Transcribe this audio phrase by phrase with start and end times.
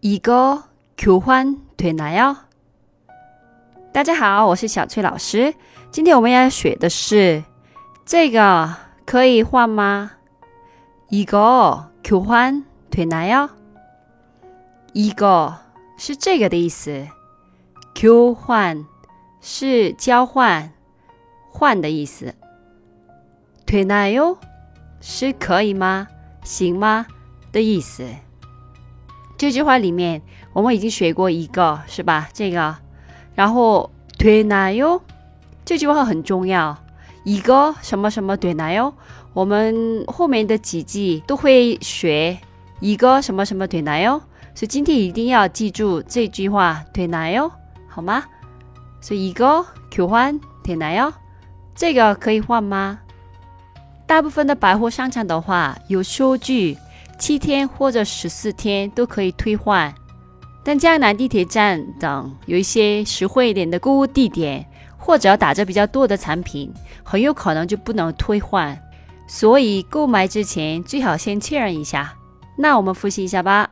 [0.00, 2.36] 이거교환되나요？
[3.92, 5.52] 大家好，我是小翠老师。
[5.90, 7.42] 今天我们要学的是
[8.06, 8.72] 这个
[9.04, 10.12] 可以换吗？
[11.10, 13.50] 이거교환되나 요？
[14.92, 15.56] 一个
[15.96, 17.08] 是这个的意思，
[17.94, 18.86] 교환
[19.40, 20.72] 是交换、
[21.50, 22.32] 换的意思。
[23.66, 24.38] 되나요
[25.00, 26.06] 是可以吗？
[26.42, 27.06] 行吗
[27.52, 28.06] 的意思。
[29.40, 30.20] 这句话里面，
[30.52, 32.28] 我们已经学过一个，是吧？
[32.34, 32.76] 这个，
[33.34, 35.00] 然后对哪哟？
[35.64, 36.76] 这句话很重要。
[37.24, 38.92] 一个什么什么对哪哟？
[39.32, 42.36] 我们后面的几季都会学
[42.80, 44.20] 一个什么什么对哪哟。
[44.54, 47.50] 所以今天一定要记住这句话对哪哟，
[47.88, 48.22] 好吗？
[49.00, 51.10] 所以一个求欢对哪哟？
[51.74, 52.98] 这个可以换吗？
[54.06, 56.76] 大部分的百货商场的话，有收据。
[57.19, 59.93] 七天或者十四天都可以退换，
[60.63, 64.65] 但江南地铁站等有一些实惠一点的购物地点，
[64.97, 68.77] 或者打折比较多的产品，很有可能就不能退换。
[69.27, 72.15] 所以购买之前最好先确认一下。
[72.57, 73.71] 那我们复习一下吧。